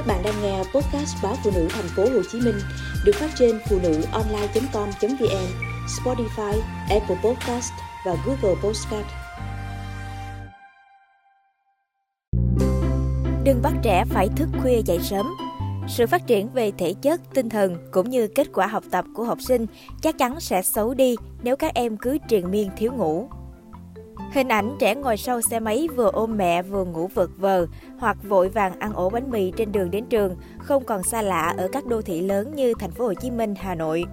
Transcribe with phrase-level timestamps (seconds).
[0.00, 2.54] Các bạn đang nghe podcast báo phụ nữ thành phố Hồ Chí Minh
[3.04, 5.46] được phát trên phụ nữ online.com.vn,
[5.86, 7.72] Spotify, Apple Podcast
[8.06, 9.06] và Google Podcast.
[13.44, 15.26] Đừng bắt trẻ phải thức khuya dậy sớm.
[15.88, 19.24] Sự phát triển về thể chất, tinh thần cũng như kết quả học tập của
[19.24, 19.66] học sinh
[20.02, 23.28] chắc chắn sẽ xấu đi nếu các em cứ triền miên thiếu ngủ.
[24.32, 27.66] Hình ảnh trẻ ngồi sau xe máy vừa ôm mẹ vừa ngủ vật vờ
[27.98, 31.54] hoặc vội vàng ăn ổ bánh mì trên đường đến trường không còn xa lạ
[31.58, 34.04] ở các đô thị lớn như thành phố Hồ Chí Minh, Hà Nội.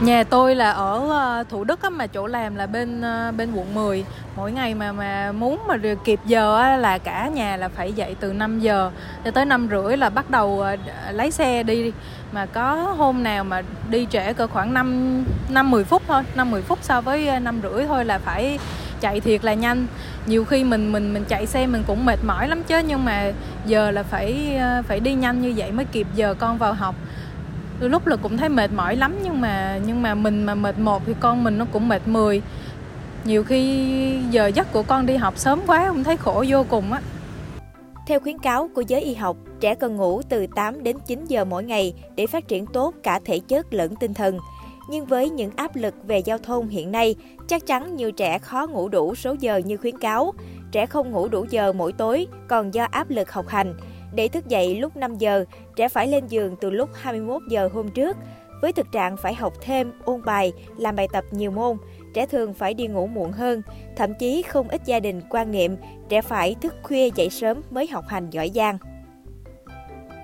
[0.00, 3.54] Nhà tôi là ở ờ, Thủ Đức á, mà chỗ làm là bên ờ, bên
[3.54, 4.04] quận 10.
[4.36, 7.92] Mỗi ngày mà mà muốn mà được kịp giờ á, là cả nhà là phải
[7.92, 8.90] dậy từ 5 giờ
[9.24, 10.76] cho tới 5 rưỡi là bắt đầu ờ,
[11.12, 11.92] lấy xe đi.
[12.32, 16.50] Mà có hôm nào mà đi trễ cỡ khoảng 5 5 10 phút thôi, 5
[16.50, 18.58] 10 phút so với 5 rưỡi thôi là phải
[19.04, 19.86] chạy thiệt là nhanh.
[20.26, 23.32] Nhiều khi mình mình mình chạy xe mình cũng mệt mỏi lắm chứ nhưng mà
[23.66, 26.94] giờ là phải ờ, phải đi nhanh như vậy mới kịp giờ con vào học.
[27.80, 30.78] Đôi lúc là cũng thấy mệt mỏi lắm nhưng mà nhưng mà mình mà mệt
[30.78, 32.42] một thì con mình nó cũng mệt mười.
[33.24, 36.92] Nhiều khi giờ giấc của con đi học sớm quá cũng thấy khổ vô cùng
[36.92, 37.00] á.
[38.06, 41.44] Theo khuyến cáo của giới y học, trẻ cần ngủ từ 8 đến 9 giờ
[41.44, 44.38] mỗi ngày để phát triển tốt cả thể chất lẫn tinh thần.
[44.88, 47.14] Nhưng với những áp lực về giao thông hiện nay,
[47.48, 50.32] chắc chắn nhiều trẻ khó ngủ đủ số giờ như khuyến cáo.
[50.72, 53.74] Trẻ không ngủ đủ giờ mỗi tối còn do áp lực học hành.
[54.14, 55.44] Để thức dậy lúc 5 giờ,
[55.76, 58.16] trẻ phải lên giường từ lúc 21 giờ hôm trước.
[58.62, 61.76] Với thực trạng phải học thêm, ôn bài, làm bài tập nhiều môn,
[62.14, 63.62] trẻ thường phải đi ngủ muộn hơn.
[63.96, 65.76] Thậm chí không ít gia đình quan niệm
[66.08, 68.78] trẻ phải thức khuya dậy sớm mới học hành giỏi giang.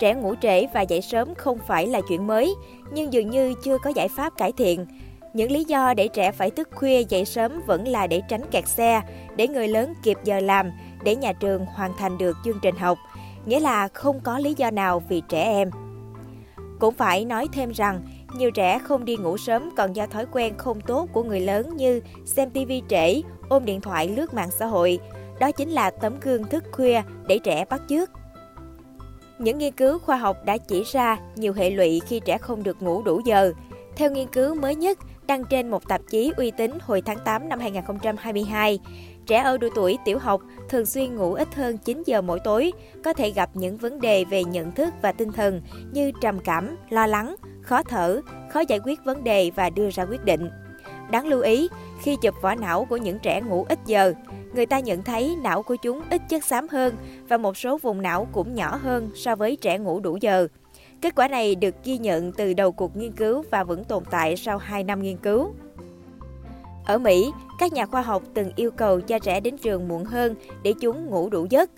[0.00, 2.54] Trẻ ngủ trễ và dậy sớm không phải là chuyện mới,
[2.92, 4.86] nhưng dường như chưa có giải pháp cải thiện.
[5.34, 8.68] Những lý do để trẻ phải thức khuya dậy sớm vẫn là để tránh kẹt
[8.68, 9.02] xe,
[9.36, 10.70] để người lớn kịp giờ làm,
[11.04, 12.98] để nhà trường hoàn thành được chương trình học,
[13.46, 15.70] nghĩa là không có lý do nào vì trẻ em.
[16.80, 18.02] Cũng phải nói thêm rằng,
[18.38, 21.76] nhiều trẻ không đi ngủ sớm còn do thói quen không tốt của người lớn
[21.76, 24.98] như xem tivi trễ, ôm điện thoại lướt mạng xã hội.
[25.40, 28.10] Đó chính là tấm gương thức khuya để trẻ bắt chước.
[29.40, 32.82] Những nghiên cứu khoa học đã chỉ ra nhiều hệ lụy khi trẻ không được
[32.82, 33.52] ngủ đủ giờ.
[33.96, 37.48] Theo nghiên cứu mới nhất đăng trên một tạp chí uy tín hồi tháng 8
[37.48, 38.78] năm 2022,
[39.26, 42.72] trẻ ở độ tuổi tiểu học thường xuyên ngủ ít hơn 9 giờ mỗi tối,
[43.04, 45.62] có thể gặp những vấn đề về nhận thức và tinh thần
[45.92, 50.04] như trầm cảm, lo lắng, khó thở, khó giải quyết vấn đề và đưa ra
[50.04, 50.50] quyết định.
[51.10, 51.68] Đáng lưu ý,
[52.02, 54.14] khi chụp vỏ não của những trẻ ngủ ít giờ,
[54.54, 56.94] người ta nhận thấy não của chúng ít chất xám hơn
[57.28, 60.48] và một số vùng não cũng nhỏ hơn so với trẻ ngủ đủ giờ.
[61.02, 64.36] Kết quả này được ghi nhận từ đầu cuộc nghiên cứu và vẫn tồn tại
[64.36, 65.54] sau 2 năm nghiên cứu.
[66.84, 70.34] Ở Mỹ, các nhà khoa học từng yêu cầu cho trẻ đến trường muộn hơn
[70.62, 71.70] để chúng ngủ đủ giấc.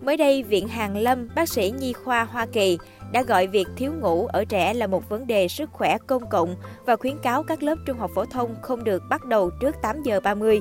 [0.00, 2.78] Mới đây, Viện Hàn Lâm, bác sĩ nhi khoa Hoa Kỳ
[3.12, 6.56] đã gọi việc thiếu ngủ ở trẻ là một vấn đề sức khỏe công cộng
[6.86, 10.02] và khuyến cáo các lớp trung học phổ thông không được bắt đầu trước 8
[10.02, 10.60] giờ 30.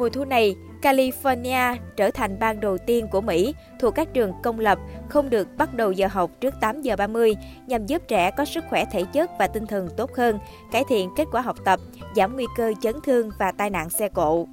[0.00, 4.60] Mùa thu này, California trở thành bang đầu tiên của Mỹ thuộc các trường công
[4.60, 4.78] lập
[5.08, 7.34] không được bắt đầu giờ học trước 8 giờ 30
[7.66, 10.38] nhằm giúp trẻ có sức khỏe thể chất và tinh thần tốt hơn,
[10.72, 11.80] cải thiện kết quả học tập,
[12.16, 14.46] giảm nguy cơ chấn thương và tai nạn xe cộ.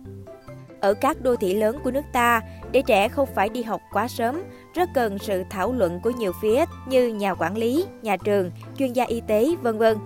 [0.79, 2.41] Ở các đô thị lớn của nước ta,
[2.71, 4.43] để trẻ không phải đi học quá sớm,
[4.73, 8.93] rất cần sự thảo luận của nhiều phía như nhà quản lý, nhà trường, chuyên
[8.93, 9.97] gia y tế, vân vân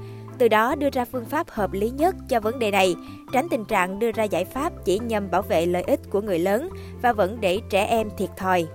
[0.41, 2.96] từ đó đưa ra phương pháp hợp lý nhất cho vấn đề này,
[3.34, 6.40] tránh tình trạng đưa ra giải pháp chỉ nhằm bảo vệ lợi ích của người
[6.40, 6.69] lớn
[7.02, 8.68] và vẫn để trẻ em thiệt thòi.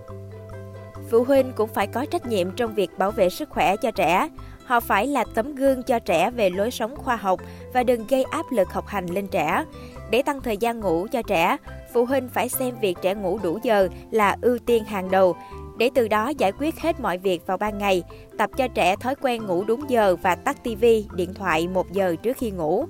[1.10, 4.28] Phụ huynh cũng phải có trách nhiệm trong việc bảo vệ sức khỏe cho trẻ.
[4.64, 7.40] Họ phải là tấm gương cho trẻ về lối sống khoa học
[7.74, 9.64] và đừng gây áp lực học hành lên trẻ.
[10.10, 11.56] Để tăng thời gian ngủ cho trẻ,
[11.92, 15.36] phụ huynh phải xem việc trẻ ngủ đủ giờ là ưu tiên hàng đầu
[15.76, 18.02] để từ đó giải quyết hết mọi việc vào ban ngày,
[18.38, 22.16] tập cho trẻ thói quen ngủ đúng giờ và tắt tivi, điện thoại một giờ
[22.22, 22.86] trước khi ngủ.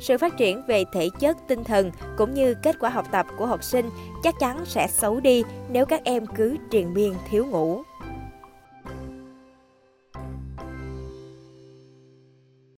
[0.00, 3.46] Sự phát triển về thể chất, tinh thần cũng như kết quả học tập của
[3.46, 3.90] học sinh
[4.22, 7.82] chắc chắn sẽ xấu đi nếu các em cứ triền miên thiếu ngủ.